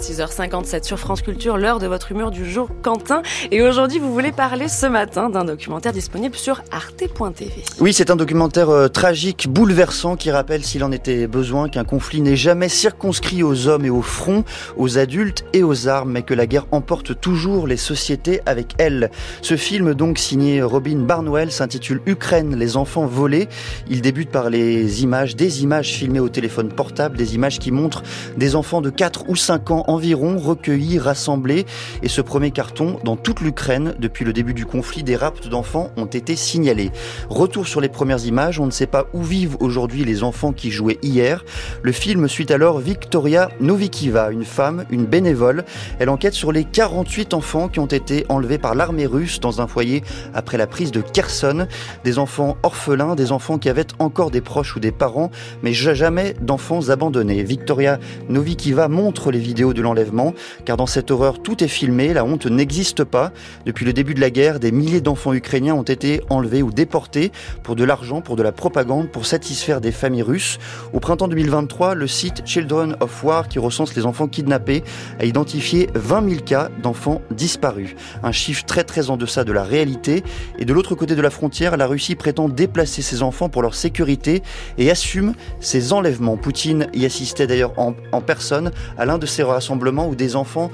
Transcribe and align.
6h57 0.00 0.84
sur 0.84 0.98
France 0.98 1.22
Culture, 1.22 1.56
l'heure 1.56 1.78
de 1.80 1.86
votre 1.86 2.12
humeur 2.12 2.30
du 2.30 2.48
jour, 2.48 2.68
Quentin. 2.82 3.22
Et 3.50 3.62
aujourd'hui, 3.62 3.98
vous 3.98 4.12
voulez 4.12 4.32
parler 4.32 4.68
ce 4.68 4.86
matin 4.86 5.28
d'un 5.28 5.44
documentaire 5.44 5.92
disponible 5.92 6.36
sur 6.36 6.62
arte.tv. 6.70 7.64
Oui, 7.80 7.92
c'est 7.92 8.10
un 8.10 8.16
documentaire 8.16 8.70
euh, 8.70 8.88
tragique, 8.88 9.48
bouleversant, 9.48 10.16
qui 10.16 10.30
rappelle, 10.30 10.64
s'il 10.64 10.84
en 10.84 10.92
était 10.92 11.26
besoin, 11.26 11.68
qu'un 11.68 11.84
conflit 11.84 12.20
n'est 12.20 12.36
jamais 12.36 12.68
circonscrit 12.68 13.42
aux 13.42 13.66
hommes 13.66 13.84
et 13.84 13.90
au 13.90 14.02
front, 14.02 14.44
aux 14.76 14.98
adultes 14.98 15.44
et 15.52 15.64
aux 15.64 15.88
armes, 15.88 16.12
mais 16.12 16.22
que 16.22 16.34
la 16.34 16.46
guerre 16.46 16.66
emporte 16.70 17.20
toujours 17.20 17.66
les 17.66 17.76
sociétés 17.76 18.40
avec 18.46 18.74
elle. 18.78 19.10
Ce 19.42 19.56
film, 19.56 19.94
donc 19.94 20.18
signé 20.18 20.62
Robin 20.62 20.98
Barnwell, 20.98 21.50
s'intitule 21.50 22.00
Ukraine, 22.06 22.56
les 22.56 22.76
enfants 22.76 23.06
volés. 23.06 23.48
Il 23.90 24.00
débute 24.00 24.30
par 24.30 24.48
les 24.48 25.02
images, 25.02 25.34
des 25.34 25.62
images 25.62 25.88
filmées 25.88 26.20
au 26.20 26.28
téléphone 26.28 26.68
portable, 26.68 27.16
des 27.16 27.34
images 27.34 27.58
qui 27.58 27.72
montrent 27.72 28.02
des 28.36 28.54
enfants 28.54 28.80
de 28.80 28.90
4 28.90 29.28
ou 29.28 29.34
5 29.36 29.70
ans 29.72 29.84
environ 29.88 30.38
recueillis, 30.38 30.98
rassemblés. 30.98 31.66
Et 32.02 32.08
ce 32.08 32.20
premier 32.20 32.52
carton, 32.52 32.98
dans 33.04 33.16
toute 33.16 33.40
l'Ukraine, 33.40 33.94
depuis 33.98 34.24
le 34.24 34.32
début 34.32 34.54
du 34.54 34.66
conflit, 34.66 35.02
des 35.02 35.16
raptes 35.16 35.48
d'enfants 35.48 35.90
ont 35.96 36.06
été 36.06 36.36
signalés. 36.36 36.92
Retour 37.28 37.66
sur 37.66 37.80
les 37.80 37.88
premières 37.88 38.24
images, 38.24 38.60
on 38.60 38.66
ne 38.66 38.70
sait 38.70 38.86
pas 38.86 39.06
où 39.12 39.22
vivent 39.22 39.56
aujourd'hui 39.60 40.04
les 40.04 40.22
enfants 40.22 40.52
qui 40.52 40.70
jouaient 40.70 40.98
hier. 41.02 41.44
Le 41.82 41.92
film 41.92 42.28
suit 42.28 42.52
alors 42.52 42.78
Victoria 42.78 43.50
Novikiva, 43.60 44.30
une 44.30 44.44
femme, 44.44 44.84
une 44.90 45.06
bénévole. 45.06 45.64
Elle 45.98 46.10
enquête 46.10 46.34
sur 46.34 46.52
les 46.52 46.64
48 46.64 47.34
enfants 47.34 47.68
qui 47.68 47.80
ont 47.80 47.86
été 47.86 48.24
enlevés 48.28 48.58
par 48.58 48.74
l'armée 48.74 49.06
russe 49.06 49.40
dans 49.40 49.60
un 49.60 49.66
foyer 49.66 50.02
après 50.34 50.58
la 50.58 50.66
prise 50.66 50.92
de 50.92 51.00
Kherson. 51.00 51.66
Des 52.04 52.18
enfants 52.18 52.56
orphelins, 52.62 53.14
des 53.14 53.32
enfants 53.32 53.58
qui 53.58 53.68
avaient 53.68 53.86
encore 53.98 54.30
des 54.30 54.40
proches 54.40 54.76
ou 54.76 54.80
des 54.80 54.92
parents, 54.92 55.30
mais 55.62 55.72
jamais 55.72 56.34
d'enfants 56.40 56.88
abandonnés. 56.90 57.42
Victoria 57.42 57.98
Novikiva 58.28 58.88
montre 58.88 59.30
les 59.30 59.38
vidéos 59.38 59.72
de 59.72 59.77
l'enlèvement, 59.82 60.34
car 60.64 60.76
dans 60.76 60.86
cette 60.86 61.10
horreur, 61.10 61.42
tout 61.42 61.62
est 61.62 61.68
filmé, 61.68 62.12
la 62.12 62.24
honte 62.24 62.46
n'existe 62.46 63.04
pas. 63.04 63.32
Depuis 63.66 63.84
le 63.84 63.92
début 63.92 64.14
de 64.14 64.20
la 64.20 64.30
guerre, 64.30 64.60
des 64.60 64.72
milliers 64.72 65.00
d'enfants 65.00 65.32
ukrainiens 65.32 65.74
ont 65.74 65.82
été 65.82 66.20
enlevés 66.30 66.62
ou 66.62 66.70
déportés 66.70 67.32
pour 67.62 67.76
de 67.76 67.84
l'argent, 67.84 68.20
pour 68.20 68.36
de 68.36 68.42
la 68.42 68.52
propagande, 68.52 69.08
pour 69.08 69.26
satisfaire 69.26 69.80
des 69.80 69.92
familles 69.92 70.22
russes. 70.22 70.58
Au 70.92 71.00
printemps 71.00 71.28
2023, 71.28 71.94
le 71.94 72.06
site 72.06 72.42
Children 72.44 72.96
of 73.00 73.24
War, 73.24 73.48
qui 73.48 73.58
recense 73.58 73.94
les 73.94 74.06
enfants 74.06 74.28
kidnappés, 74.28 74.82
a 75.18 75.24
identifié 75.24 75.88
20 75.94 76.28
000 76.28 76.42
cas 76.42 76.68
d'enfants 76.82 77.22
disparus. 77.30 77.94
Un 78.22 78.32
chiffre 78.32 78.64
très 78.64 78.84
très 78.84 79.10
en 79.10 79.16
deçà 79.16 79.44
de 79.44 79.52
la 79.52 79.62
réalité. 79.62 80.24
Et 80.58 80.64
de 80.64 80.72
l'autre 80.72 80.94
côté 80.94 81.14
de 81.14 81.22
la 81.22 81.30
frontière, 81.30 81.76
la 81.76 81.86
Russie 81.86 82.14
prétend 82.14 82.48
déplacer 82.48 83.02
ses 83.02 83.22
enfants 83.22 83.48
pour 83.48 83.62
leur 83.62 83.74
sécurité 83.74 84.42
et 84.76 84.90
assume 84.90 85.34
ces 85.60 85.92
enlèvements. 85.92 86.36
Poutine 86.36 86.88
y 86.92 87.04
assistait 87.04 87.46
d'ailleurs 87.46 87.78
en, 87.78 87.94
en 88.12 88.20
personne 88.20 88.72
à 88.96 89.04
l'un 89.04 89.18
de 89.18 89.26
ces 89.26 89.42
rassemblements 89.42 89.67
où 90.08 90.14
des 90.14 90.36
enfants 90.36 90.70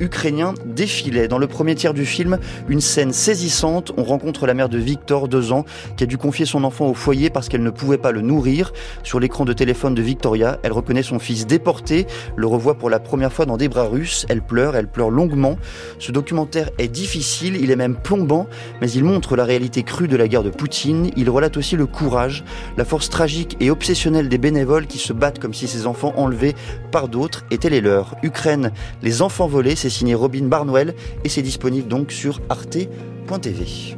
ukrainien 0.00 0.54
défilait. 0.64 1.28
Dans 1.28 1.38
le 1.38 1.46
premier 1.46 1.74
tiers 1.74 1.94
du 1.94 2.06
film, 2.06 2.38
une 2.68 2.80
scène 2.80 3.12
saisissante. 3.12 3.92
On 3.96 4.04
rencontre 4.04 4.46
la 4.46 4.54
mère 4.54 4.68
de 4.68 4.78
Victor, 4.78 5.28
deux 5.28 5.52
ans, 5.52 5.64
qui 5.96 6.04
a 6.04 6.06
dû 6.06 6.18
confier 6.18 6.46
son 6.46 6.64
enfant 6.64 6.86
au 6.86 6.94
foyer 6.94 7.30
parce 7.30 7.48
qu'elle 7.48 7.62
ne 7.62 7.70
pouvait 7.70 7.98
pas 7.98 8.12
le 8.12 8.20
nourrir. 8.20 8.72
Sur 9.02 9.20
l'écran 9.20 9.44
de 9.44 9.52
téléphone 9.52 9.94
de 9.94 10.02
Victoria, 10.02 10.58
elle 10.62 10.72
reconnaît 10.72 11.02
son 11.02 11.18
fils 11.18 11.46
déporté, 11.46 12.06
le 12.36 12.46
revoit 12.46 12.76
pour 12.76 12.90
la 12.90 13.00
première 13.00 13.32
fois 13.32 13.46
dans 13.46 13.56
des 13.56 13.68
bras 13.68 13.84
russes. 13.84 14.26
Elle 14.28 14.42
pleure, 14.42 14.76
elle 14.76 14.88
pleure 14.88 15.10
longuement. 15.10 15.58
Ce 15.98 16.12
documentaire 16.12 16.70
est 16.78 16.88
difficile, 16.88 17.56
il 17.60 17.70
est 17.70 17.76
même 17.76 17.96
plombant, 17.96 18.46
mais 18.80 18.90
il 18.90 19.04
montre 19.04 19.36
la 19.36 19.44
réalité 19.44 19.82
crue 19.82 20.08
de 20.08 20.16
la 20.16 20.28
guerre 20.28 20.42
de 20.42 20.50
Poutine. 20.50 21.10
Il 21.16 21.30
relate 21.30 21.56
aussi 21.56 21.76
le 21.76 21.86
courage, 21.86 22.44
la 22.76 22.84
force 22.84 23.10
tragique 23.10 23.56
et 23.60 23.70
obsessionnelle 23.70 24.28
des 24.28 24.38
bénévoles 24.38 24.86
qui 24.86 24.98
se 24.98 25.12
battent 25.12 25.38
comme 25.38 25.54
si 25.54 25.66
ces 25.66 25.86
enfants 25.86 26.12
enlevés 26.16 26.54
par 26.90 27.08
d'autres 27.08 27.44
étaient 27.50 27.70
les 27.70 27.80
leurs. 27.80 28.14
Ukraine, 28.22 28.72
les 29.02 29.22
enfants 29.22 29.46
volés, 29.46 29.76
c'est 29.88 29.98
signé 30.00 30.14
Robin 30.14 30.44
Barnwell 30.44 30.94
et 31.24 31.28
c'est 31.28 31.42
disponible 31.42 31.88
donc 31.88 32.12
sur 32.12 32.40
arte.tv. 32.50 33.96